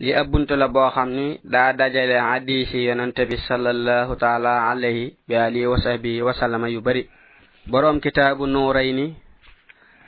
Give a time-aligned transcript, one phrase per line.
[0.00, 4.72] li ab bunt la boo xam ni daa dajale hadiisi yonente bi sallallahu taala
[5.28, 6.32] bi alihi wa sahbihi wa
[6.72, 7.02] yu bari
[7.68, 9.06] boroom kitaabu nuurayni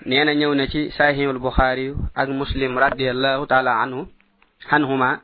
[0.08, 4.08] nee na ñëw na ci sahihul buxaari ak muslim radiallahu taala anhu
[4.71, 5.21] anhuma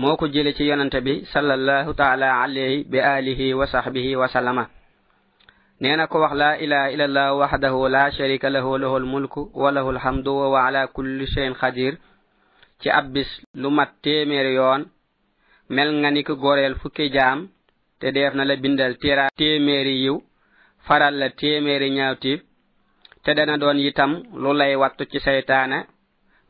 [0.00, 2.42] moo ko jële ci yonente bi sallallahu taala
[2.90, 4.26] bi alihi wa sahbihi wa
[5.80, 9.72] nee na ko wax laa ilaha illa allah waxdahu la sharika lahu lahu almulku wa
[9.72, 11.96] lahu alhamdu wa wa ala kulli shayin xadir
[12.84, 14.82] ci ab bis lu mat téeméeri yoon
[15.72, 17.48] mel nga ni ko goreel fukki jaam
[17.98, 20.20] te deef na la bindal tira téeméeri yiw
[20.86, 22.40] faral la téeméeri ñaawtiif
[23.24, 25.78] te dana doon itam lu lay wattu ci seytaane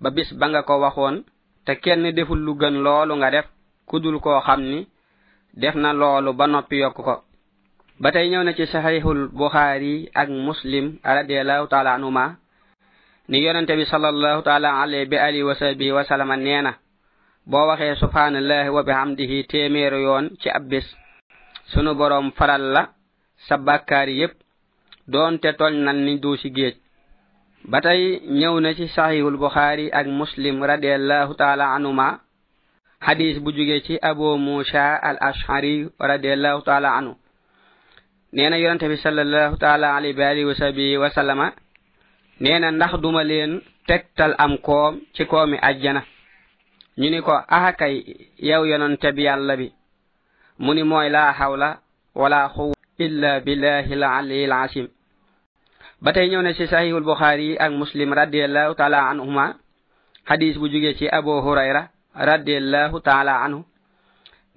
[0.03, 1.23] ba bis ba nga ko waxoon
[1.65, 3.47] te kenn deful lu gën loolu nga def
[3.87, 4.89] kudul koo xam ni
[5.55, 7.23] def na loolu ba noppi yokk ko
[8.01, 12.41] batay ñëw na ci sahihul bukhari ak muslim radiallahu taala anuma
[13.29, 16.81] ni yonente bi sallallahu taala alayhi bi ali wa sahbi wa salama neena
[17.45, 20.89] bo waxe subhanallahi wa bihamdihi téeméeru yon ci abbes
[21.69, 22.89] sunu borom faral la
[23.37, 24.33] sa bàkkaar yépp
[25.07, 26.81] doonte tooñ nan ni duu ci géej
[27.69, 32.21] batay ñëw na ci sahihul bukhari ak muslim radiallahu taala anuma
[33.05, 37.20] hadith bu jóge ci abu musa al ashari radiallahu taala anhu
[38.33, 41.53] neena yonante bi sallallahu ta'ala alayhi wa alihi wa sahbihi wa sallama
[42.41, 46.03] neena ndax duma leen tektal am koom ci koomi aljana
[46.99, 48.05] ñu ni ko ahakay
[48.39, 49.73] yow yonante bi yàlla bi
[50.59, 51.81] mu ni mooy laa hawla
[52.15, 54.89] wala xuw illa billahi al ali al asim
[56.03, 59.57] ba tey ñëw na ci sahihul bukhari ak muslim radiyallahu ta'ala anhuma
[60.25, 63.67] hadith bu jóge ci abu hurayra radiyallahu ta'ala anhu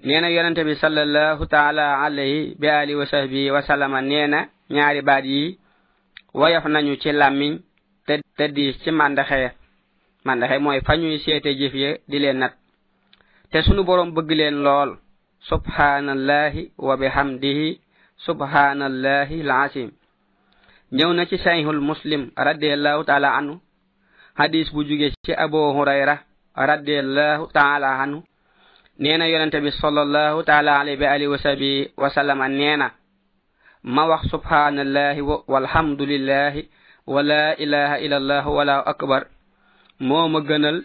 [0.03, 5.25] neena yonente bi sallallahu taala alayhi bi alihi wa sahbihi wa sallama neena ñaari baat
[5.25, 5.57] yi
[6.33, 7.55] woyof nañu ci lammiñ
[8.07, 9.51] te te di ci mandaxe
[10.25, 12.53] mandaxe mooy fa ñuy seete jëf ye di leen nat
[13.51, 14.89] te sunu borom bëgg leen lool
[15.49, 17.79] subhanallahi wa bihamdihi
[18.27, 19.89] subhanallahi al asim
[20.95, 23.55] ñëw na ci sahihul muslim radiallahu taala anhu
[24.35, 26.15] hadis bu jóge ci abu hurayra
[26.55, 28.19] radiallahu taala anhu
[28.99, 31.91] nee na yonente bi sallallahu taala alayhi
[38.45, 39.25] wa laa akbar
[39.99, 40.83] moo ma gënal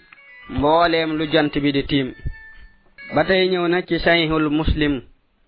[1.18, 2.14] lu jant bi di tiim
[3.14, 5.00] ba tey ñëw na ci sahihul muslim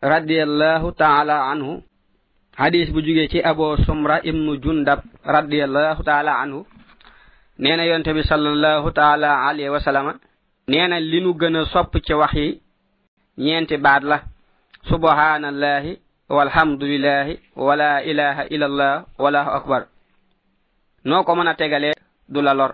[0.03, 1.83] radiallahu taala anhu
[2.59, 6.67] hadis bu jógee ci abo sumra ibnu jundab radiallahu taala anhu
[10.71, 12.47] neena li nu gën a sopp ci wax yi
[13.45, 14.17] ñeenti baat la
[14.91, 15.93] subhanallahi
[16.37, 17.35] walhamdulillahi
[17.67, 18.93] wala ilaha illallah
[19.23, 19.83] wallahu akbar
[21.09, 21.95] noo ko mën a tegalee
[22.33, 22.73] du la lor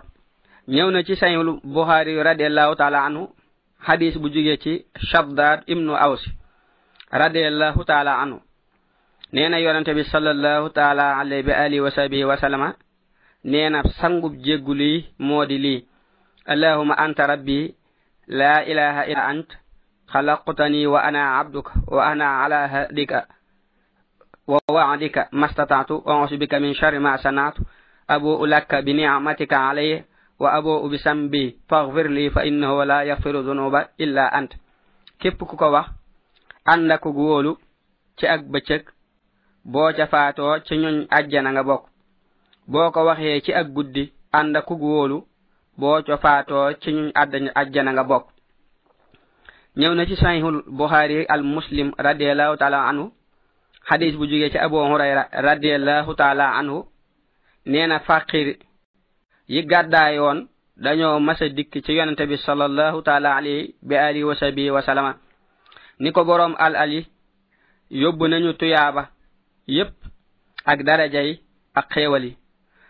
[0.69, 3.23] ñëw na ci sayul buxaari radiallahu taala anhu
[3.87, 4.73] xadis bu jóge ci
[5.11, 6.31] shabdaad ibnu awsi
[7.23, 8.39] radiallahu taala anhu
[9.33, 12.69] nee na yonente bi salallahu taala alay bi alihi wa sabi wa sallama
[13.51, 14.91] nee na sangub jéggulu
[15.27, 15.87] moo di lii
[16.53, 17.76] allahuma anta rabbi
[18.27, 19.49] laa ilaha illa ant
[20.13, 23.27] xalaqtani wa ana abduka wa ana ala hadika
[24.47, 27.63] wa waadika mastatatu ausu bika min charri ma sanaatu
[28.09, 30.03] abuu lakka bi nicmatika alay
[30.39, 34.51] wa abuu bi sambi faxfir lii fa innahu la yaxfiru dunuba illa ant
[35.19, 35.87] képp ku ko wax
[36.67, 37.59] ànd ak wóolu
[38.19, 38.83] ci ak bëccëg
[39.65, 41.85] boo ca faatoo ci ñoñ àjjana nga bokk
[42.73, 45.27] boo ko waxee ci ak guddi ànd ak wóolu
[45.81, 48.25] boo cofaatoo ci ñuñ àddana ajjana nga bokk
[49.79, 53.05] ñëw na ci sahihul buxaari al muslim radiallahu taala anhu
[54.19, 56.79] bu jógee ci abu hurayra radiallahu taala anhu
[57.71, 58.49] nee na faqir
[59.53, 60.39] yi gàddaayoon
[60.85, 65.15] dañoo masa dikk ci yonente bi salallahu taala alayhi bi alihi wa sabi
[66.01, 67.07] ni ko boroom al ali
[68.03, 69.03] yóbbu nañu tuyaaba
[69.67, 69.95] yépp
[70.65, 71.31] ak darajay
[71.75, 72.33] ak xéewal yi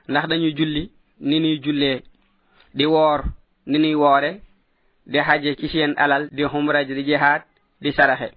[0.08, 2.02] ndax dañu julli ni ñuy jullee
[2.76, 3.24] di woor
[3.66, 4.40] ni nuy woore
[5.06, 7.42] di xaje ci seen alal di xumraj di jihaad
[7.80, 8.28] di saraxe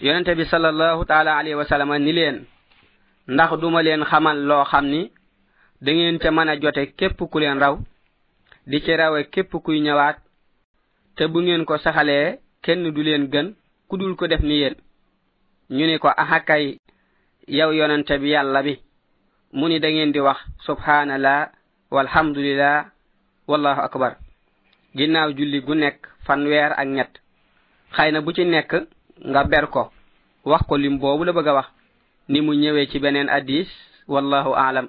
[0.00, 2.44] yonente bi sallallahu taala alayhi wa ni leen
[3.28, 5.12] ndax duma leen xamal loo xam ni
[5.84, 7.76] dangeen ca mën a jote képp ku leen raw
[8.66, 10.16] di ci rawe képp kuy ñëwaat
[11.16, 13.54] te bu ngeen ko saxalee kenn du leen gën
[13.88, 14.74] ku dul ko def ni yéen
[15.70, 16.78] ñu ni ko axakay
[17.48, 18.80] yow yonente bi yàlla bi
[19.52, 21.50] mu ni da di wax subhaanallah
[21.90, 22.86] walhamdulillah
[23.48, 24.16] wallahu akbar
[24.96, 27.12] ginnaaw julli gu nekk fanweer ak ñett
[27.94, 28.72] xëy na bu ci nekk
[29.30, 29.92] nga ber ko
[30.44, 31.68] wax ko lim boobu la bëgg a wax
[32.28, 33.68] ni mu ñëwee ci beneen addis
[34.08, 34.88] wallahu aalam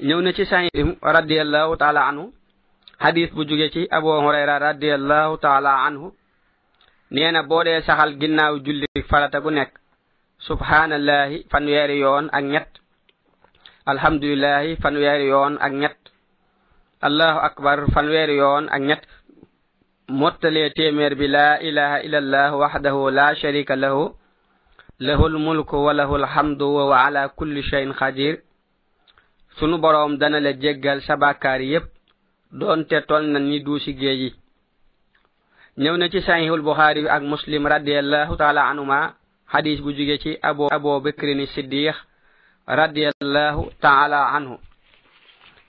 [0.00, 2.32] ñëw na ci sahim radiallahu taala anhu
[2.98, 6.12] hadis bu jóge ci abu hurayra radiallahu taala anhu
[7.10, 9.72] nee na boo dee saxal ginnaaw julli farata gu nekk
[10.38, 12.70] subhanallahi fanweeri yoon ak ñett
[13.86, 16.05] alhamdulillahi fanweeri yoon ak ñett
[17.06, 19.02] allahu akbar fanweeri yoon ak ñett
[20.08, 24.12] mottalee téeméer bi laa ilaha illallah waxdahu laa sharika lahu
[24.98, 28.42] lahul mulku wa lahul hamdu wa ala kulli shayin qadir
[29.58, 31.86] sunu boroom dana la jéggal sa bàkkaar yépp
[32.58, 34.30] doonte tol na ni duusi géej yi
[35.78, 39.14] ñëw na ci sahihul bukhari ak muslim radiyallahu taala anuma
[39.54, 41.94] hadis bu jóge ci abo abo bakrini siddiq
[42.66, 44.56] radiyallahu taala anhu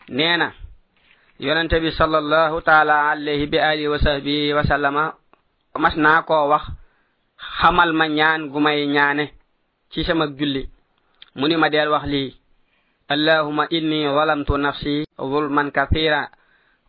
[0.10, 0.52] nee na
[1.40, 5.14] yonente bi sallallahu taala alayhi bi alihi wa sahbihi wa
[5.78, 6.66] mas naa koo wax
[7.62, 9.32] xamal ma ñaan gu may ñaane
[9.94, 10.68] ci sama julli
[11.36, 12.34] mu ni ma deel wax lii
[13.10, 16.30] allahuma inni zalamtu nafsi zulman kathira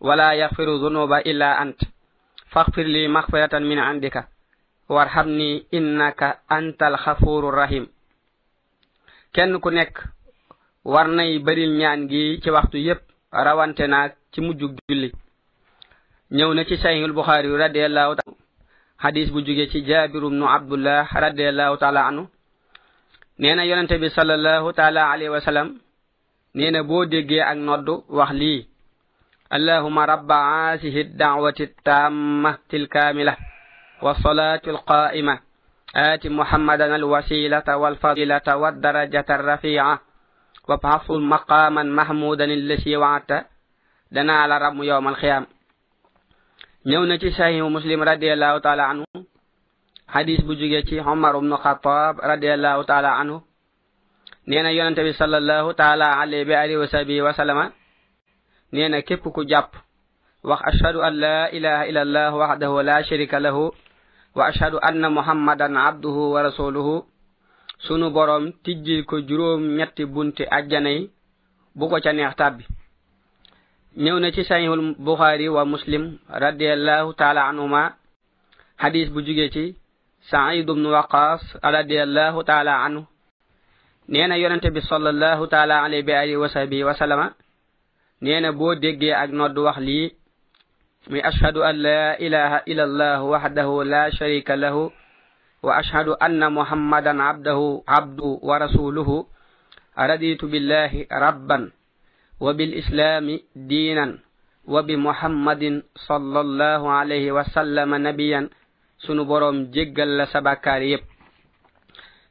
[0.00, 1.76] wala yaxfiru zunuba illa ant
[2.48, 4.28] faxfir li maxfiratan min indika
[4.88, 6.40] warhamni innaka
[9.60, 9.94] ku nekk
[10.86, 15.08] war ñaan gi ci waxtu yépp rawante naag ci mujju julli
[16.36, 18.36] ñëw na ci sahihul bukhari radiyallahu ta'ala
[19.02, 22.22] hadith bu jóge ci jabir ibn abdullah radiyallahu ta'ala anu
[23.40, 25.68] neena yonante bi sallallahu ta'ala alayhi wa sallam
[26.54, 28.68] neena bo boo ak noddu wax li
[29.50, 30.38] allahumma rabba
[30.70, 33.34] asihi ad da'wati at tamma tilkamila
[34.02, 35.38] والصلاة القائمة
[35.96, 39.94] آت محمدا الوسيلة والفضيلة والدرجة الرفيعة
[40.68, 43.42] وابعثه مقاما محمودا الذي وعدته
[44.12, 45.44] danaa la ràmm yowmal xiyaam
[46.88, 49.04] ñëw na ci sahihu muslim radiallahu taala anhu
[50.06, 53.38] hadis bu jóge ci omar ubnu xataab radiallahu taala anhu
[54.48, 57.72] nee na yonente bi salallahu taala alayhi bi alihi wa sahbihi wa sallama
[58.72, 59.72] nee na képp ku jàpp
[60.42, 63.72] wax ashhadu an la ilaha illa allah waxdahu la sharika lahu
[64.34, 67.04] wa ashhadu anna muhammadan abduhu wa rasuluhu
[67.78, 71.10] sunu borom tijjil ko juróom ñetti bunti ajjana yi
[71.76, 72.64] bu ko ca neex tàbbi
[73.98, 77.98] ñëw na ci sahihul bukhari wa muslim radiyallahu ta'ala anhuma
[78.78, 79.64] hadith bu jugee ci
[80.30, 83.02] sa'id ibn waqas radiyallahu ta'ala anhu
[84.06, 87.34] neena yonente bi sallallahu ta'ala alayhi bi alihi wa sahbihi wa sallama
[88.22, 90.14] neena boo déggee ak nodd wax lii
[91.10, 94.94] mi ashhadu an la ilaha illa allah wahdahu la sharika lahu
[95.58, 99.26] wa ashhadu anna muhammadan abdahu abdu wa rasuluhu
[99.98, 101.74] raditu billahi rabban
[102.40, 104.06] وبالإسلام دينا
[104.64, 105.62] وبمحمد
[105.96, 108.42] صلى الله عليه وسلم نبيا
[108.98, 111.06] sunu borom jéggal la sa bàkkaar yépp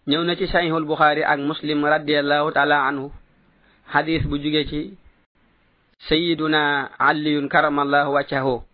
[0.03, 3.07] ñëw na ci sahihul bukhari ak muslim radiallahu taala anhu
[3.87, 4.79] hadith bu jóge ci
[6.11, 8.67] sayiduna aliyun karamallahu wajhahu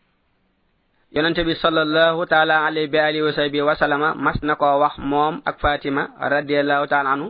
[1.14, 4.98] yonente bi sallallahu taala alayhi bi alihi wa sahbi wa sallama mas na ko wax
[4.98, 7.30] moom ak fatima radiallahu taala anhu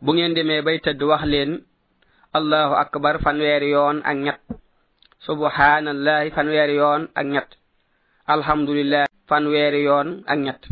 [0.00, 1.60] bu ngeen demee bay tëdd wax leen
[2.34, 4.40] allahu akbar fanweeri yoon ak ñett
[5.22, 7.50] subhanallahi fanweeri yoon ak ñett
[8.26, 10.62] alhamdulilah fanweeri yoon ak ñett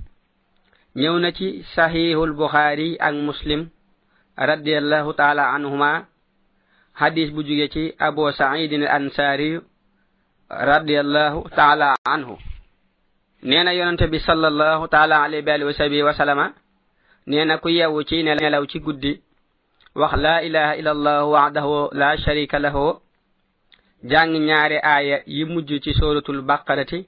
[0.98, 3.70] ñëw na ci saxiixul buxaari ak muslim
[4.36, 6.06] radiallahu taala anhuma
[6.98, 9.60] xadis bu jóge ci abu saidin ansaari
[10.50, 12.36] radiallahu taala anhu
[13.42, 16.46] nee na yonente sallallahu taala alayhi wa sahbihi wa sallama
[17.26, 18.26] nee na ku yewu ci
[18.68, 19.22] ci guddi
[19.94, 22.84] wax laa ilaha illa allahu wahdahu la sharika lahu
[24.10, 27.06] jàng ñaari aaya yi mujj ci sóoratul baqarati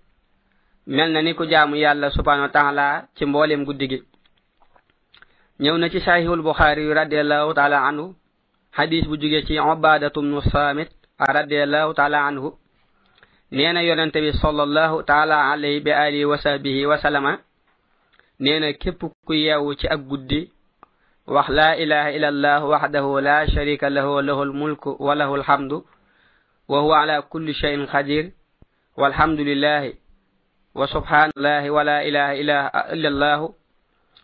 [0.86, 3.98] mel na ni ku jaamu yàlla subhanahu wa ci mbooleem guddi gi
[5.58, 8.14] na ci saxiixul buxaari yu radiallahu taala anhu
[8.76, 10.88] xadis bu jóge ci ubaadatu bnu saamit
[11.18, 12.52] radiallahu taala anhu
[15.06, 17.38] taala alayhi bi alihi wa sahbihi wa salama
[18.40, 18.76] nee
[19.26, 20.53] ku yeewu ci ak guddi
[21.26, 25.72] وح لا إله إلا الله وحده لا شريك له له الملك وله الحمد
[26.68, 28.32] وهو على كل شيء قدير
[28.96, 29.92] والحمد لله
[30.74, 32.40] وسبحان الله ولا إله
[32.92, 33.52] إلا الله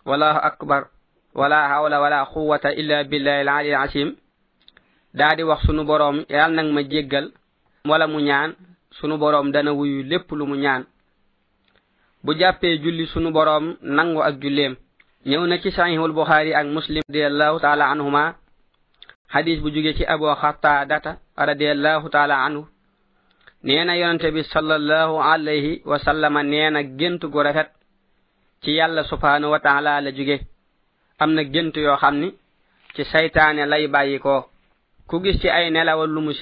[0.04, 0.86] ولا أكبر
[1.34, 4.16] ولا حول ولا قوة إلا بالله العلي العظيم
[5.14, 7.32] دادي wax sunu borom yal nak ma jéggal
[7.88, 8.52] wala mu ñaan
[9.00, 10.84] sunu borom dana wuyu lépp lu mu ñaan
[12.24, 14.76] bu jàppee julli sunu borom nangu ak julleem
[15.28, 18.24] ñëw na ci saxiixul buxaari ak muslim radiallahu taala anhuma
[19.32, 22.62] xadis bu jóge ci abu xataadata radiallahu taala anhu
[23.64, 26.72] nee na bi sallallahu alayhi wa sallama nee
[27.32, 27.68] gu rafet
[28.64, 30.36] ci yàlla subhaanahu wa la jóge
[31.18, 32.28] am na gént yoo xam ni
[32.94, 34.48] ci saytaane lay bàyyi ko
[35.06, 36.32] ku gis ci ay nelawa lu mu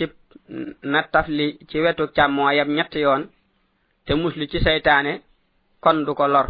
[0.85, 3.23] na tafli ci wetu càmmooyam ñett yoon
[4.07, 5.23] te muslu ci saytaane
[5.85, 6.47] kon du ko lor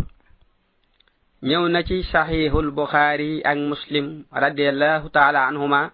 [1.47, 5.93] ñëw na ci saxiixul buxaari ak muslim radiallahu taala anhuma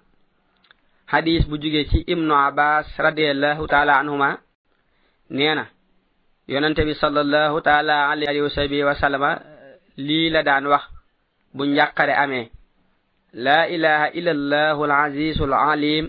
[1.07, 4.41] hadis bu jóge ci ibnu abbas radiallahu taala anhuma
[5.29, 5.67] nee na
[6.49, 9.33] yonente bi salallahu taala alayhi wa sabi wa sallama
[9.99, 10.85] lii la daan wax
[11.53, 12.49] bu njàqare amee
[13.35, 16.09] laa ilaha illa allahu alazizu alalim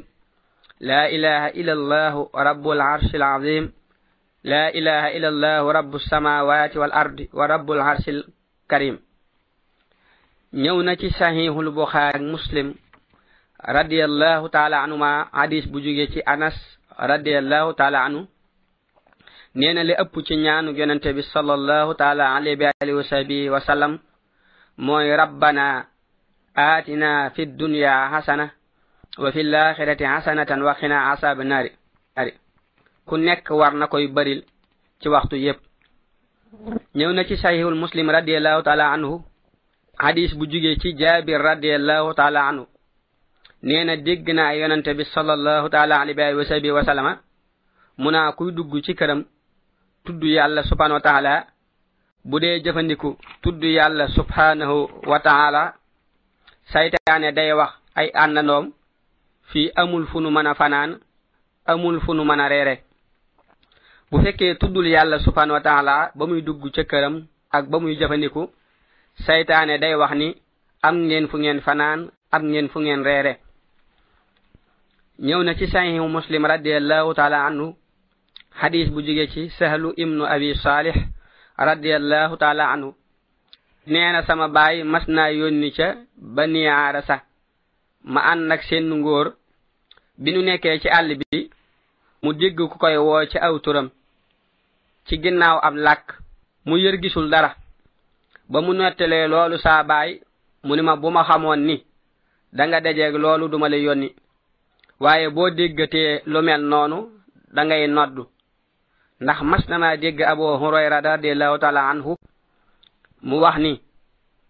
[0.80, 3.72] laa ilaha illa allahu rabu alarshi alazim
[4.46, 9.04] laa ilaha illa allahu rabu alsamawati wal ardi wa rabu alarshi alkarim
[10.56, 12.68] ñëw na ci sahihul buxaari ak muslim
[13.60, 16.56] radiallahu taala anhuma hadis bu jóge ci anas
[16.98, 18.22] radiallahu taala anhu
[19.56, 23.50] nee na li ëpp ci ñaanu yonente bi salallahu taala alayhi bi alihi wa sahbihi
[23.50, 24.00] wa sallam
[24.78, 25.88] mooy rabbana
[26.58, 28.50] آتنا في الدنيا حسنة
[29.20, 31.68] وفي الآخرة حسنة وقنا عذاب النار
[33.06, 34.44] ku nekk war na koy baril
[35.04, 35.60] ci waxtu yépp
[36.96, 39.20] ñëw na ci sahihul muslim radiallahu taala anhu
[40.00, 42.66] xadis bu jugee ci jaabir radiallahu taala anhu
[43.66, 47.14] nee na dégg naa yonente bi salallahu taala
[48.38, 49.22] kuy dugg ci këram
[50.06, 51.48] tudd yàlla subhanahu
[52.30, 53.10] bu dee jëfandiku
[53.44, 54.78] tudd yàlla subhanahu
[55.12, 55.62] wa taala
[56.72, 58.66] saytaane day wax ay àndandoom
[59.52, 60.92] fii amul fu nu mën fanaan
[61.72, 62.76] amul fu nu mën a reere
[64.12, 67.16] bu fekkee tuddul yàlla subhanahu wa taala ba muy dugg ci këram
[67.56, 68.44] ak ba muy jëfandiku
[69.24, 70.36] seytaane day wax ni
[70.82, 73.34] am ngeen fu ngeen fanaan am ngeen fu ngeen reere
[75.26, 77.68] ñëw na ci saxihu muslim radiallahu taala anhu
[78.94, 80.98] bu jóge ci sahlu ibnu abi saalix
[81.58, 82.92] radiallahu taala anhu
[83.88, 85.88] nee sama baay mas naa yónni ca
[86.36, 87.20] bani aarasa
[88.04, 89.28] ma ànd ak seen ngóor
[90.18, 91.50] bi nu nekkee ci àll bi
[92.22, 93.90] mu dégg ku koy woo ci aw turam
[95.08, 96.06] ci ginnaaw ab làkk
[96.66, 97.56] mu yër gisul dara
[98.50, 100.22] ba mu nettale loolu saa baay
[100.64, 101.76] mu ni ma bu ma xamoon ni
[102.56, 104.10] da nga dajeeg loolu duma la yónni
[105.04, 106.98] waaye boo déggatee lu mel noonu
[107.56, 108.24] da ngay noddu
[109.24, 112.16] ndax mas namaa dégg abu hurayra radiallahu taala anhu
[113.24, 113.82] mu wax ni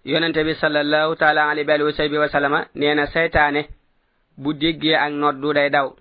[0.03, 3.69] yonente bi salallahu taala alayhi wa sahbihi wa sallama neena seytaane
[4.37, 5.95] bu déggee ak noddu day daw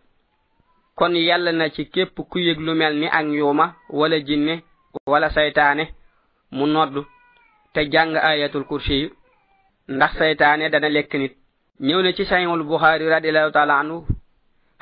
[0.97, 4.63] kon yàlla na ci képp ku yëg lu mel ni ak yuuma wala jinne
[5.07, 5.95] wala seytaane
[6.53, 7.07] mu noddu
[7.75, 9.09] te jàng ayatul kursi yi
[9.97, 11.33] ndax saytaane dana lekk nit
[11.87, 13.97] ñëw na ci saxiixul buxaari radiallahu taala anhu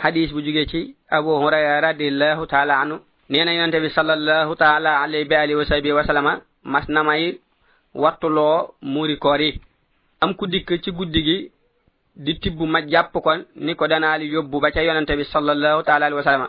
[0.03, 0.81] xadis bu jóge ci
[1.17, 2.97] abu hurayra radiallahu taala anhu
[3.31, 6.33] nee na bi salallahu taala alayhi bi alihi wa sahbi wa salama
[6.73, 7.23] mas na may
[8.03, 9.61] wattuloo muuri koor yi
[10.23, 11.39] am ku dikk ci guddi gi
[12.25, 13.31] di tibb ma jàpp ko
[13.65, 16.49] ni ko danaa li yóbbu ba ca yonente bi salallahu taala alayhi wa salama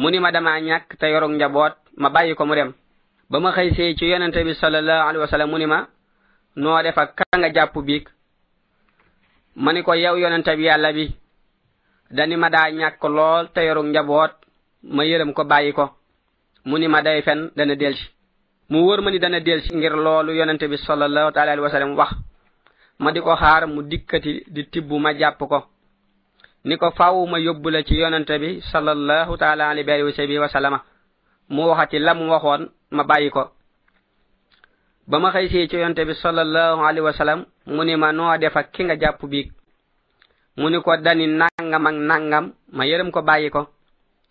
[0.00, 2.72] mu ni ma damaa ñàkk te yorug njaboot ma bàyyi ko mu dem
[3.30, 5.86] ba ma xëy see ci yonente bi sallallahu alayhi wa sallam mu ni ma
[6.56, 8.08] noo def ak nga jàpp biig
[9.56, 11.14] ma ni ko yow yonente bi yàlla bi
[12.10, 14.32] dani ma daa ñàkk lool te yoru njaboot
[14.96, 15.90] ma yërëm ko bàyyi ko
[16.66, 18.06] mu ni ma day fen dana delsi
[18.68, 22.10] mu wóor ma ni dana delsi ngir loolu yonente bi sallallahu taala alayhi wa wax
[22.98, 25.58] ma di ko xaar mu dikkati di tibb ma jàpp ko
[26.64, 30.82] ni ko faaw ma yóbbu la ci yonente bi sallallahu taala alayhi wa sahbihi wa
[31.48, 32.62] mu waxati lam waxoon
[32.96, 33.52] ma bàyyi ko
[35.08, 38.36] ba ma xëy see ci yonte bi sallallahu alayhi wa sallam mu ni ma noo
[38.38, 39.52] def ak ki nga jàpp biig
[40.56, 42.46] mu ni ko dani nàngam ak nàngam
[42.76, 43.68] ma yërëm ko bàyyi ko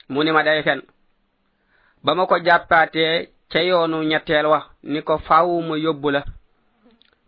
[0.10, 0.82] mu ni ma day fen
[2.04, 6.24] ba ma ko jàppaatee ca yoonu ñetteel wax ni ko faaw ma yóbbu la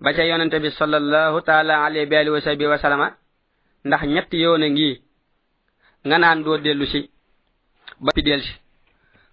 [0.02, 3.12] ba ca yonente bi sallallahu taala alayhi bi alihi wa sahbihi wa sallama
[3.86, 5.02] ndax ñetti yoon a ngi
[6.08, 7.10] nga naan doo dellu si
[8.04, 8.65] ba fi del si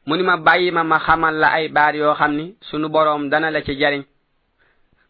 [0.06, 3.28] mu ni ma bàyyi ma ma xamal la ay baat yoo xam ni sunu boroom
[3.30, 4.02] dana la ci jariñ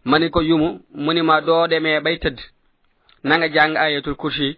[0.05, 2.39] ma ni ko yumu mu ni ma doo demee bay tëdd
[3.25, 4.57] na nga jàng ayatul kursi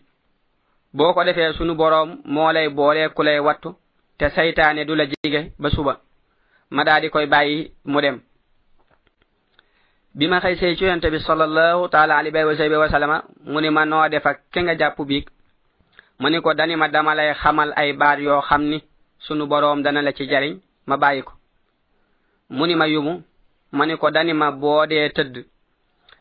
[0.93, 3.69] boo ko defee sunu boroom moo lay boolee ku lay wattu
[4.19, 6.01] te seytaane du la jige ba suba
[6.71, 8.19] ma daal di koy bàyyi mu dem
[10.17, 13.21] bi ma xëy sey ci bi sallallahu taala alayhi wa sahbihi
[13.53, 15.27] mu ni ma noo def ak ki jàpp biig
[16.19, 18.81] mu ni ko dani ma dama xamal ay baat yoo xam ni
[19.27, 20.55] sunu borom dana la ci jariñ
[20.89, 21.33] ma bàyyi ko
[22.57, 23.15] mu ni ma yumu
[23.77, 25.35] ma ni ko dani ma boo dee tëdd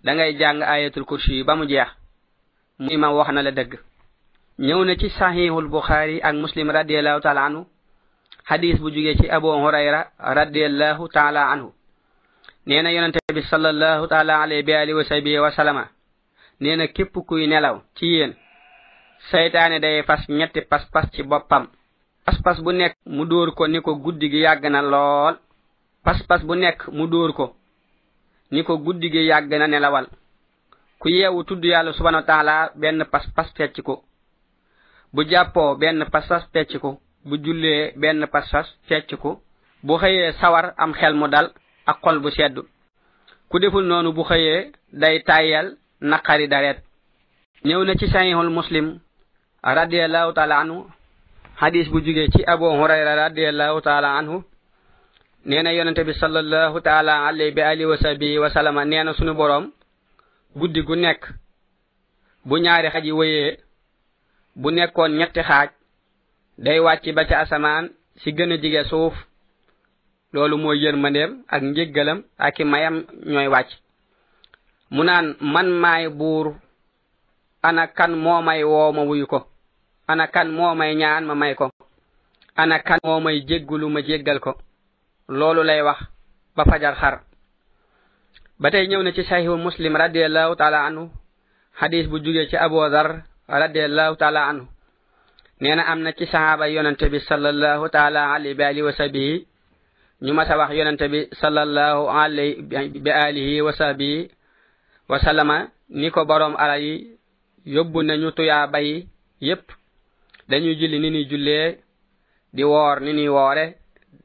[0.05, 1.88] dangay jàng ayatul kursi yi ba mu jeex
[2.79, 3.72] mu ni ma wax na la dëgg
[4.65, 7.62] ñëw na ci saxiixul buxaari ak muslim radiallahu taala anhu
[8.50, 11.74] xadis bu jóge ci abu hurayra radiallahu taala anhu
[12.65, 15.88] nee na bi sallallahu taala alayhi bi alihi wa sahbihi wa
[16.93, 18.33] képp kuy nelaw ci yéen
[19.31, 21.67] seytaane day fas ñetti pas-pas ci boppam
[22.25, 25.35] pas-pas bu nekk mu dóor ko ni ko guddi gi yàgg na lool
[26.03, 27.55] pas-pas bu nekk mu dóor ko
[28.51, 30.07] ni ko guddi gi yàgg na ne nelawal
[30.99, 34.03] ku yeewu tudd yàlla subhanahu wa benn pas-pas fecc ko
[35.13, 39.41] bu jàppoo benn pas-pas fecc ko bu jullee benn pas-pas fecc ko
[39.83, 41.51] bu xëyee sawar am xel mu dal
[41.85, 42.57] ak xol bu sedd
[43.49, 45.67] ku deful noonu bu xëyee day tàyyal
[45.99, 46.79] naqari daret
[47.65, 48.99] ñëw na ci sahihul muslim
[49.63, 50.63] radiyallahu taala
[51.63, 54.22] xadis bu jugee ci abu hurayra radiallahu taala
[55.46, 58.39] nee na yonente bi sallallahu taala bi alihi wa sahbihi
[58.86, 59.72] nee na sunu boroom
[60.58, 61.24] guddi gu nekk
[62.46, 63.58] bu ñaari xaj yi
[64.55, 65.70] bu nekkoon ñetti xaaj
[66.65, 67.89] day wàcc ba ca asamaan
[68.24, 69.13] si gën a jige suuf
[70.34, 73.72] loolu mooy yërmandeem ak njéggalam ak i mayam ñooy wàcc
[74.91, 76.55] mu naan man maay buur
[77.62, 79.52] ana kan moo may woo wuyu ko
[80.07, 81.72] ana kan moo may ñaan ma may ko
[82.55, 83.39] ana kan moo may
[83.89, 84.55] ma jéggal ko
[85.31, 86.00] loolu lay wax
[86.55, 87.15] ba fajar xar
[88.60, 91.07] ba tey ñëw na ci saxihu muslim radiallahu taala anhu
[92.10, 94.67] bu jugee ci abu dhar radiallahu taala anhu
[95.63, 99.45] am na ci saxaaba yonente bi sallallahu taala alayhi bi wa sahbihi
[100.25, 102.62] ñu mas wax yonente bi sallallahu alayhi
[103.03, 104.29] bi alihi wa sahbihi
[105.10, 107.15] wa sallama ni ko boroom alal yi
[107.65, 109.07] yóbbu nañu tuyaa bay
[109.39, 109.82] yépp
[110.47, 111.77] dañuy julli ni ñuy jullee
[112.51, 113.77] di woor ni ñuy woore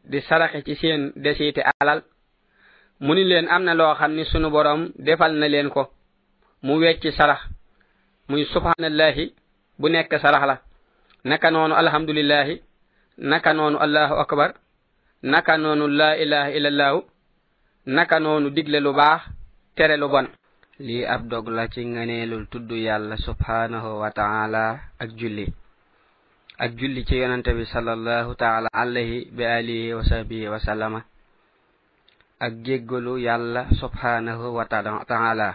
[0.04, 2.02] di saraxe ci seen desiite alal
[3.00, 5.90] muni leen am na loo xam ni sunu borom defal na leen ko
[6.62, 7.40] mu wecc sarax
[8.28, 9.32] muy subhanallahi
[9.78, 10.56] bu nekk sarax la
[11.24, 12.62] naka noonu alhamdulillahi
[13.18, 14.54] naka noonu allahu akbar
[15.22, 16.94] naka noonu la ilaha illallah
[17.86, 19.22] naka noonu digle lu baax
[19.76, 20.26] tere lu bon
[20.80, 25.46] lii ab dog la ci ngëneelul tudd yàlla subhanahu wa taala ak julli
[26.58, 31.06] ak julli ci yonante bi sallallahu taala alayhi bi alihi wa sahbihi wa sallama
[32.42, 35.54] ak geggolu yalla subhanahu wa ta'ala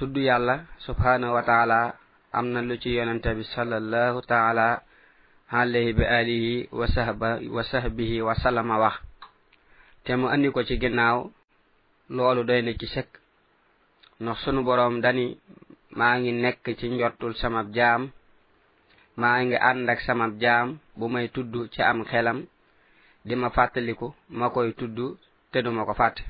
[0.00, 1.92] tuddu yalla subhanahu wa ta'ala
[2.32, 4.80] amna lu ci yonante bi sallallahu taala
[5.52, 8.96] alayhi bi alihi wa sahbihi wa sahbihi wa sallama wax
[10.08, 11.28] te mu andi ko ci ginnaaw
[12.16, 13.12] loolu doy na ci sëkk
[14.24, 15.36] ndax sunu borom dani
[16.00, 18.08] maa ngi nekk ci njottul samab jaam
[19.20, 20.66] maa ngi ànd ak samab jaam
[20.98, 22.38] bu may tudd ci am xelam
[23.26, 24.96] di ma fàttaliku ma koy tudd
[25.52, 26.22] te du ma ko fàtte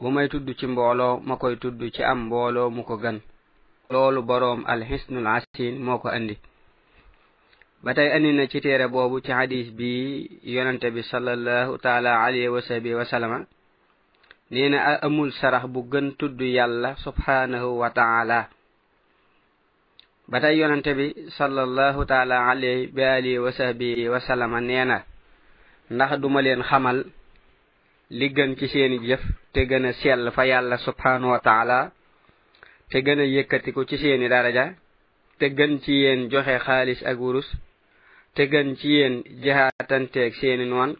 [0.00, 3.16] bu may tudd ci mbooloo ma koy tudd ci am mbooloo mu ko gën
[3.92, 6.36] loolu boroom alxisnul asin moo ko andi
[7.84, 10.10] ba tey andi na ci téere boobu ci xadis bii
[10.54, 13.38] yonante bi salallahu taala alayhi wa sabi wasalama
[14.50, 18.40] nee na amul sarax bu gën tudd yàlla subhanahu wa taala
[20.30, 21.06] ba tey yonente bi
[21.38, 25.02] sallallahu taala alayhi bi alihi wa sahbihi wa sallama nee na
[25.90, 27.02] ndax duma leen xamal
[28.10, 29.20] li gën ci seeni jëf
[29.52, 31.90] te gën a sell fa yàlla subhanahu wa taala
[32.90, 34.64] te gën a yëkkatiku ci seeni daraja
[35.40, 37.48] te gën ci yéen joxe xaalis ak wurus
[38.36, 40.94] te gën ci yéen jihaatanteeg seeni noon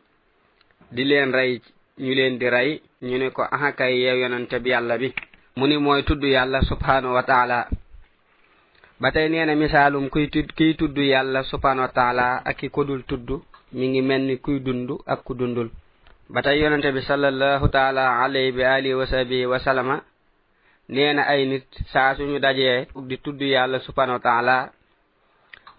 [0.90, 1.62] di leen rey
[2.02, 2.70] ñu leen di rey
[3.08, 5.08] ñu ne ko axakay yeew yonente bi yàlla bi
[5.56, 7.22] mu ni mooy tudd yàlla subhanahu wa
[9.00, 12.68] ba tey nee na misaalum kuy tud kiy tudd yàlla subhanahu wa taala ak ki
[12.74, 13.28] ko dul tudd
[13.72, 15.68] mi ngi mel ni kuy dund ak ku dundul
[16.32, 19.96] ba tey yonente bi salallahu taala alayhi bi alihi wa sahbihi wa salama
[20.92, 24.56] nee na ay nit saa suñu dajee di tudd yàlla subhanahu wa taala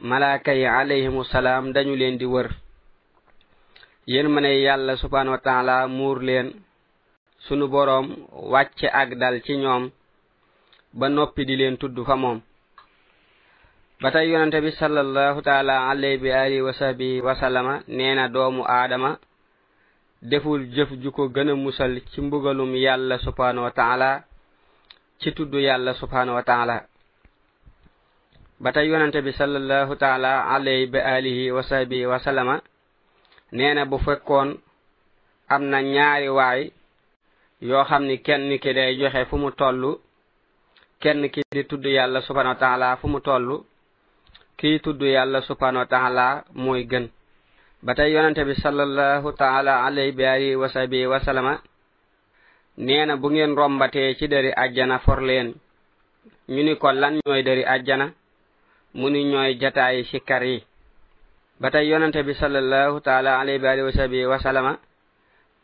[0.09, 2.49] malaaka yi alayhimu salaam dañu leen di wër
[4.07, 6.47] yéen mane yàlla subhanahu wa taala muur leen
[7.45, 8.07] sunu boroom
[8.51, 9.83] wàcc ak dal ci ñoom
[10.97, 12.41] ba noppi di leen tudd fa moom
[14.01, 18.27] ba tey yonente bi salallahu taala alayhi bi alihi wa sahbihi wa sallama nee na
[18.29, 19.19] doomu aadama
[20.23, 24.23] deful jëf ju ko gën a musal ci mbugalum yàlla subhanahu wa taala
[25.21, 26.83] ci tudd yàlla subhanahu wa taala
[28.59, 32.59] ba tey yonente bi salallahu taala alayhi bi alihi wa sahbihi wa sallama
[33.51, 34.57] nee na bu fekkoon
[35.49, 36.71] am na ñaari waay
[37.61, 39.99] yoo xam ni kenn ki day joxe fu mu toll
[40.99, 43.47] kenn ki di tudd yàlla subhanahu wa taala fu mu toll
[44.61, 47.09] kii tudd yàlla subhanahu wa taala mooy gën
[47.83, 51.53] ba tey yonente bi salallahu taala alayhi bi alihi wa sahbihi wa sallama
[52.77, 55.55] nee na bu ngeen rombatee ci dari àjjana for leen
[56.49, 58.13] ñu ni ko lan ñooy dari àjjana
[58.93, 60.63] mu ni ñooy jataay si kar yi
[61.61, 64.77] ba tey yonente bi salallahu taala alayhi bi alihi wa sahbihi wa sallama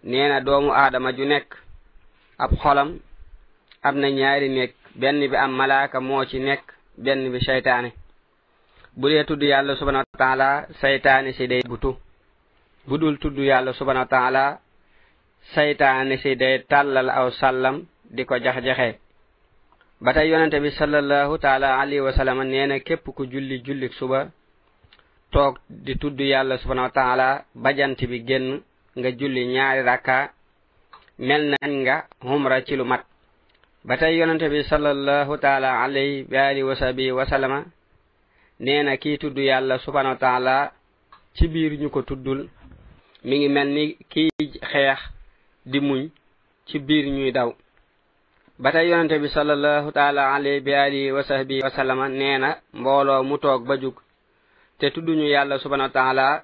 [0.03, 1.53] nee na doomu aadama ju nekk
[2.37, 2.97] ab xolam
[3.83, 6.63] am na ñaari nekk benn bi am malaaka moo ci nekk
[6.97, 7.91] benn bi cheytaane
[8.99, 10.49] bu dee tudd yàlla subhana wa taala
[10.81, 11.89] saytaani si day butu
[12.87, 14.43] bu dul tudd yàlla subhana wa taala
[15.53, 17.75] saytaani si day tàllal aw sàllam
[18.15, 18.89] di ko jax jaxe
[20.03, 23.93] ba tey yonente bi salallahu taala alayhi wa sallam nee na képp ku julli jullik
[23.99, 24.19] suba
[25.33, 25.53] toog
[25.85, 27.27] di tudd yàlla subhana wa taala
[27.63, 28.49] bajant bi génn
[28.97, 30.17] nga julli ñaari rakka
[31.27, 31.95] mel nañ nga
[32.29, 33.03] humra ci lu mat
[33.87, 37.59] ba tey yonente bi salallahu taala alayhi wa alihi wa sabihi wa salama
[38.59, 40.71] nee na kii tudd yàlla subhanahu wa taala
[41.35, 42.39] ci biir ñu ko tuddul
[43.25, 44.29] mi ngi mel ni kii
[44.71, 44.99] xeex
[45.65, 46.09] di muñ
[46.67, 47.51] ci biir ñuy daw
[48.59, 52.49] ba tey yonente bi salallahu taala alayhi bi alihi wa sahbi wa sallama nee na
[52.73, 53.95] mbooloo mu toog ba jug
[54.79, 56.43] te tudduñu yàlla subhanahu wa taala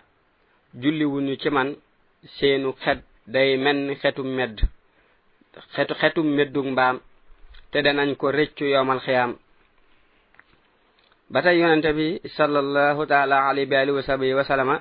[0.82, 1.70] julli wuñu ci man
[2.36, 4.56] seenu xet day men xetu medd
[5.74, 6.98] xetu xetu meddu mbaam
[7.72, 9.34] te danañ ko rëccu yoomal xiyaam
[11.30, 14.76] ba tey yonente bi salallahu taala alayhi bi alihi wa sahbihi wa sallama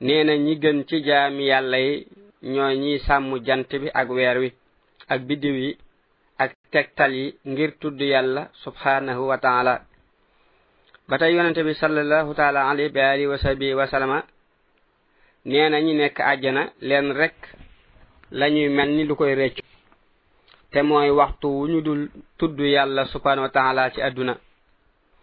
[0.00, 2.06] nee na ñi gën ci jaami yàlla yi
[2.42, 4.52] ñooy ñi sàmm jant bi ak weer wi
[5.08, 5.78] ak biddiw yi
[6.38, 9.82] ak tegtal yi ngir tudd yàlla subhanahu wa taala
[11.08, 14.22] ba tey yonente bi salallahu taala alayhi bi alihi wa sahbihi wa sallama
[15.44, 17.34] nee na ñi nekk àjjana leen rek
[18.30, 19.58] la ñuy mel ni lu koy rëcc
[20.70, 24.36] te mooy waxtu wu ñu dul tudd yàlla subhanahu wa taala ci àdduna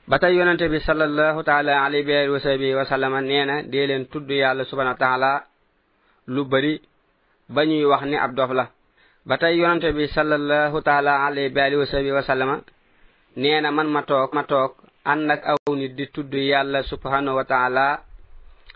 [0.06, 3.64] ba tey yonente bi salallahu taala alayhi bi alihi wa sahbihi wa sallama nee na
[3.64, 5.32] dee leen tudd yàlla subhanahu wa taala
[6.28, 6.82] lu bëri
[7.48, 8.68] ba ñuy wax ni ab dof la
[9.26, 12.56] ba tey yonente bi salallahu taala alayhi bi alihi wa sahbihi wa sallama
[13.40, 14.74] nee na man ma toog ma toog
[15.08, 18.02] ànd ak aw nit di tudd yàlla subhanahu wa taala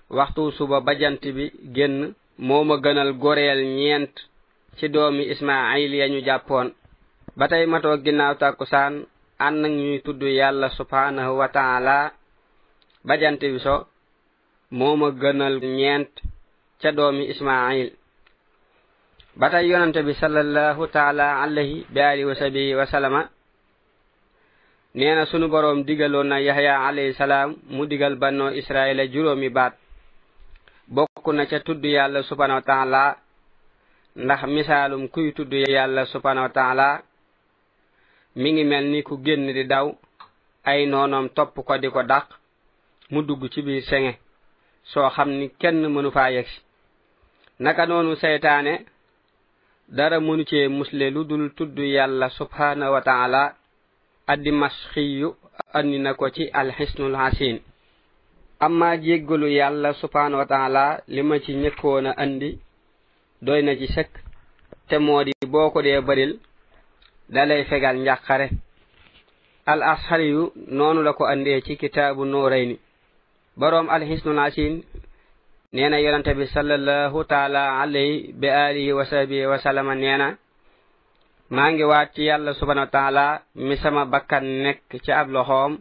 [0.10, 4.16] waxtu suba ba jant bi génn moo ma gënal goreel ñeent
[4.80, 6.72] ci doomi ismaaiil ya ñu jàppoon
[7.36, 9.08] ba tey ma toog ginnaaw takkusaan
[9.40, 12.12] ànd ak ñuy tudd yàlla subhanahu wa taala
[13.04, 13.88] bajante bi so
[14.72, 16.10] moom a gënal ñeent
[16.82, 17.90] ca doomi ismaail
[19.36, 23.22] ba tey yonante bi salallahu taala alayhi bi alihi wasabi wa salama
[24.96, 29.74] nee na sunu boroom digaloon na yahya alayhi salaam mu digal bannoo israila juróomi baat
[30.88, 33.04] bokk na ca tudd yàlla subhanahu wa taala
[34.16, 36.88] ndax misaalum kuy tudd yàlla subhanahu wa taala
[38.42, 39.88] mi ngi mel ni ku génn di daw
[40.72, 42.26] ay noonoom topp ko di ko dàq
[43.12, 44.12] mu dugg ci biir sege
[44.92, 46.60] soo xam ni kenn mënu faa yeg si
[47.64, 48.74] naka noonu seytaane
[49.98, 53.42] dara mënu cee musle lu dul tudd yàlla subhaanahu wa taala
[54.32, 55.30] addi masxiyu
[55.78, 57.58] andi na ko ci alxisnul xasin
[58.66, 62.50] amma jéggalu yàlla subhaanahu wa taala li ma ci ñëkkoon a andi
[63.46, 64.12] doy na ci sëkk
[64.88, 66.34] te moo di boo ko dee bëril
[67.34, 68.50] dalay fegal njàqare
[69.66, 70.30] al ashari
[70.78, 72.78] noonu la ko andee ci kitaabu nuurayni
[73.60, 74.82] boroom alxisnul asin
[75.74, 80.38] nee na bi sallallahu taala alayhi bi alihi wa sahbihi wa na
[81.50, 85.78] maa ngi waat ci yàlla subhanahu wa mi sama bakkan nekk ci ab loxoom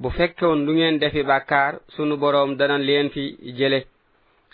[0.00, 3.84] bu fekkoon lu ngeen defi bàkkaar sunu boroom dana leen fi jële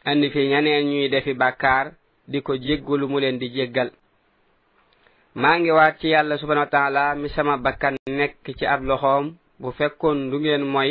[0.04, 1.92] andi fi ñaneen ñuy defi bàkkaar
[2.28, 3.90] di ko jéggalu mu leen di jéggal
[5.40, 9.26] maa ngi waat ci yàlla subhana wa taala mi sama bakkan nekk ci ab loxoom
[9.60, 10.90] bu fekkoon du ngeen moy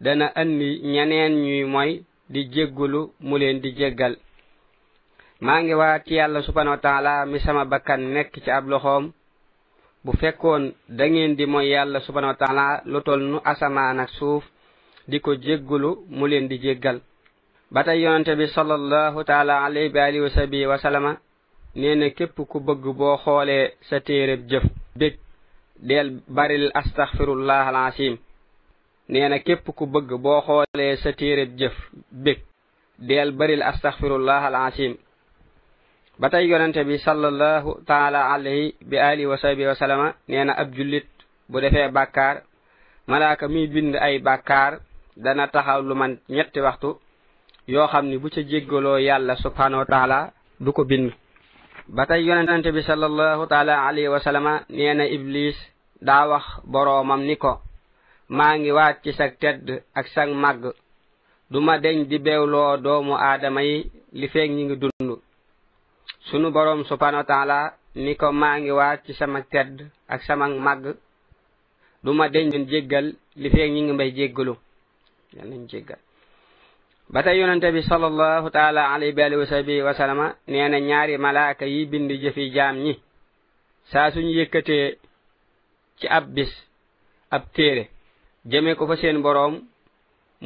[0.00, 1.90] dana andi ñeneen ñuy moy
[2.28, 4.14] di jéggulu mu leen di jéggal
[5.40, 9.12] maa ngi waat ci yàlla subhana wa taala mi sama bakkan nekk ci ab loxoom
[10.04, 14.10] bu fekkoon da ngeen di moy yàlla subhana wa taala lu tol nu asamaan ak
[14.18, 14.44] suuf
[15.06, 16.98] di ko jéggulu mu leen di jéggal
[17.70, 21.12] ba tey yonente bi salallahu taala alayhi bi alihi wa sabihi wa salama
[21.78, 24.64] neena képp ku bëgg boo xoolee sa téereb jëf
[24.98, 25.14] bég
[25.78, 28.14] del baril astaxfirullah alasim
[29.08, 31.76] neena képp ku bëgg boo xoolee sa téereb jëf
[32.24, 32.38] bég
[32.98, 34.92] del baril astaxfirullah alasim
[36.20, 41.08] ba tey yonente bi salallahu taala alayhi bi alihi wa sahbi wasalama neena ab jullit
[41.50, 42.36] bu defee bàkkaar
[43.06, 44.72] malaaka muy bind ay bàkkaar
[45.16, 46.90] dana taxaw lu man ñetti waxtu
[47.72, 50.18] yoo xam ni bu ca jéggaloo yàlla subhanahu wa taala
[50.64, 51.10] du ko bind
[51.94, 55.56] ba tey yonente bi sallallahu taala alayhi wa sallama nee na iblis
[56.04, 57.62] daa wax boroomam ni ko
[58.28, 59.64] maa ngi waat ci sag tedd
[59.96, 60.62] ak sag màgg
[61.50, 63.78] du ma deñ di beewloo doomu aadama yi
[64.18, 65.10] li feeg ñi ngi dund
[66.28, 67.60] sunu boroom subhanahu wa
[68.04, 69.74] ni ko maa ngi waat ci sama tedd
[70.12, 70.84] ak sama màgg
[72.04, 73.06] du ma deñ jéggal
[73.40, 74.54] li feeg ñi ngi may jéggalu
[77.10, 81.64] ba tey yonante bi salallahu taala alayhi bi alihi wasabi wasalama nee na ñaari malaaka
[81.66, 82.94] yi bind jëfi jaam ñi
[83.90, 84.98] saa suñ yëkkatee
[85.98, 86.52] ci ab bis
[87.30, 87.84] ab téere
[88.50, 89.54] jëme ko fa seen boroom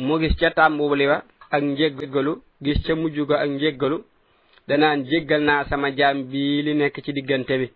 [0.07, 2.33] mu gis ca tàmbuli ba ak njéggalu
[2.65, 3.99] gis ca mujj ko ak njéggalu
[4.69, 7.69] danaan jéggal naa sama jaam bii li nekk ci diggante bi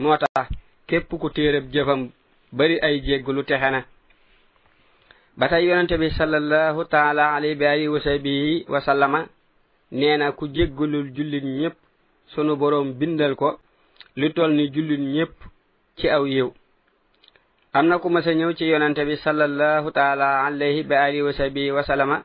[0.00, 0.48] moo tax
[0.88, 2.10] képp ku téereb jëfam
[2.52, 3.84] bari ay jéggalu texe na
[5.38, 9.26] batay yonente bi sallallahu taala alayhi bi alihi wa sahbihi wa sallama
[9.92, 11.76] neena ku jéggalul jullit ñépp
[12.34, 13.60] sunu borom bindal ko
[14.16, 15.30] lu toll ni jullit ñépp
[15.96, 16.50] ci aw yew
[17.72, 21.70] am na ku mësa ñëw ci yonente bi sallallahu taala alayhi bi alihi wa sahbihi
[21.70, 22.24] wa sallama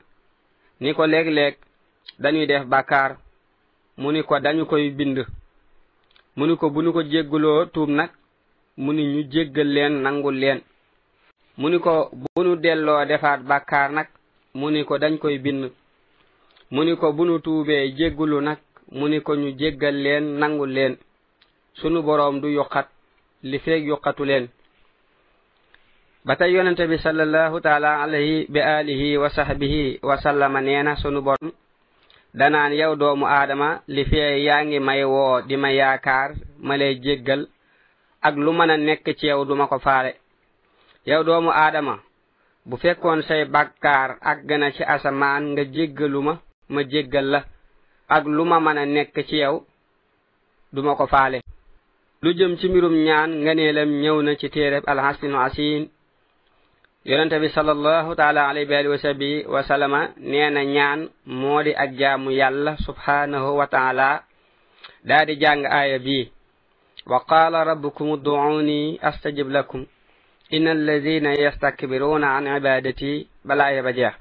[0.82, 1.56] ni ko léeg-léeg
[2.20, 3.18] dañuy def bàkkaar
[3.98, 5.22] mu ni ko dañu koy bind
[6.36, 8.10] mu ni ko bu nu ko jéggaloo tuub nag
[8.78, 10.62] mu ni ñu jéggal leen nangul leen
[11.58, 14.08] mu ni ko bu nu delloo defaat bàkkaar nag
[14.56, 15.70] mu ni ko dañ koy bind
[16.72, 18.58] mu ni ko bu nu tuubee jéggulu nag
[18.92, 20.98] mu ni ko ñu jéggal leen nangul leen
[21.76, 22.88] sunu boroom du yoqat
[23.44, 24.48] li feeg yoqatu leen
[26.26, 30.96] ba tey yonente bi salallahu taala alayhi bi alihi wa sahbihi wa sallama nee na
[30.96, 31.52] sunu borom
[32.34, 36.34] danaan yow doomu aadama li fee yaa ngi may woo di ma yaakaar
[36.66, 37.46] ma lay jéggal
[38.22, 40.16] ak lu mën a nekk ci yow duma ko faale
[41.06, 41.96] yow doomu aadama
[42.66, 46.34] bu fekkoon say bàkkaar àgg na ci asamaan nga jéggalu ma
[46.74, 47.40] ma jéggal la
[48.16, 49.56] ak lu ma mën a nekk ci yow
[50.74, 51.38] duma ko faale
[52.22, 55.84] lu jëm ci mbirum ñaan ngëneelam ñëw na ci téereb alxasinu asin
[57.10, 60.80] yonente bi sallallahu taala alayhi wa wa sabi wa salama nee
[61.84, 64.10] ak jaamu yàlla subhaanahu wa taala
[65.08, 65.26] daa
[69.10, 69.84] astajib lakum
[70.52, 74.14] inna alladina yastakbiruuna an ibadati balaa ya ba jeex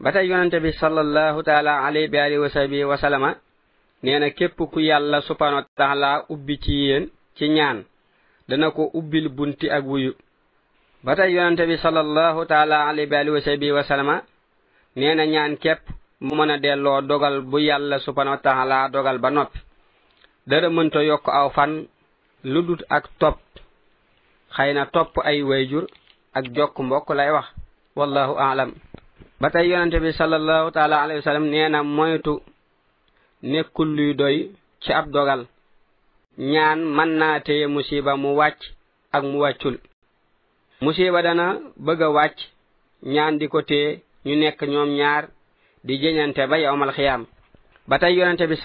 [0.00, 3.34] ba tey yonente bi sallallahu taala alayhi bi alihi wa sahbi wa
[4.36, 7.84] képp ku yàlla subhanahu wa ubbi ci yéen ci ñaan
[8.48, 10.12] dana ko ubbil bunti ak wuyu
[11.04, 14.22] ba tey yonente bi sallallahu taala alayhi bi alihi wa sahbi wa
[14.96, 15.80] ñaan képp
[16.20, 19.58] mu mën a delloo dogal bu yàlla subhanahu wa taala dogal ba noppi
[20.46, 21.86] dara mënta yokk aw fan
[22.44, 23.40] lu ak topp
[24.56, 25.84] xëy na topp ay wayjur
[26.36, 27.46] ak jokk mbokk lay wax
[27.98, 28.70] wallahu aalam
[29.40, 30.10] ba tey yonente bi
[31.52, 32.34] nee na moytu
[33.50, 34.36] nekkul luy doy
[34.82, 35.42] ci ab dogal
[36.52, 38.60] ñaan mën naa téye musiba mu wàcc
[39.14, 39.76] ak mu wàccul
[40.84, 41.46] musiba dana
[41.84, 42.38] bëgg a wàcc
[43.14, 43.88] ñaan di ko téye
[44.26, 45.24] ñu nekk ñoom ñaar
[45.86, 47.22] di jëñante ba yawmal xiyaam
[47.88, 48.56] ba tey yonente bi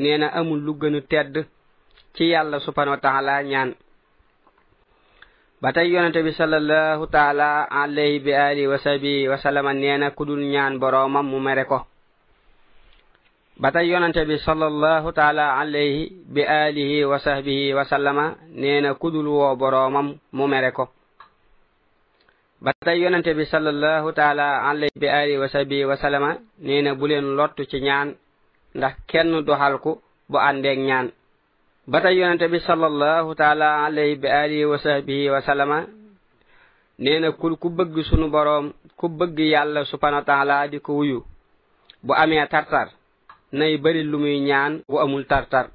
[0.00, 1.34] nee na amul lu gën a tedd
[2.16, 3.74] ci yàlla subhanahu wa taala ñaan
[5.60, 10.10] ba tey yonente bi salallahu taala alayhi bi ali wa sabi wa sallama nee na
[10.10, 11.84] ku dul ñaan boroomam mu mere ko
[13.60, 18.94] ba tey yonente bi salallahu taala alayhi bi alihi wa sahbihi wa sallama nee na
[18.96, 20.88] ku dul woo boroomam mu mere ko
[22.64, 26.94] ba tey yonente bi salallahu taala alayhi bi alihi wa sahbihi wa sallama nee na
[26.96, 28.16] bu leen lottu ci ñaan
[28.74, 30.00] ndax kenn du halku
[30.30, 31.12] bu àndeeg ñaan
[31.86, 35.86] ba tey yonente bi sallallahu taala alayhi bi alihi wa sahbihi wa sallama
[36.98, 41.22] nee kul ku bëgg sunu boroom ku bëgg yàlla subhanahu wa taala di ko wuyu
[42.02, 42.90] bu amee tartar
[43.54, 45.70] nay bari lu ñaan bu amul tartar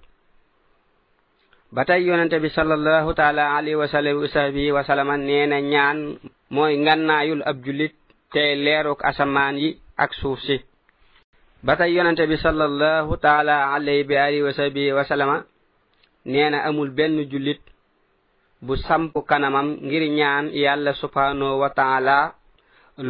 [1.71, 3.88] ba tey yonente bi sallallahu taala alayhi wa
[4.28, 6.19] sahbihi wa sallama nee ñaan
[6.52, 7.95] mooy ngannaayul ab jullit
[8.36, 10.60] tey leeruk asamaan yi ak suuf si
[11.63, 15.47] ba tey yonente bi taala alayhi bi alihi wa sahbihi wa sallama
[16.26, 17.62] neena amul benn jullit
[18.66, 22.18] bu samp kanamam ngir ñaan yàlla subhanahu wa taala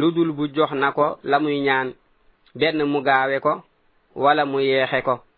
[0.00, 1.88] ludul bu jox na ko la muy ñaan
[2.58, 3.52] benn mu gaawe ko
[4.22, 5.31] wala mu yeexe ko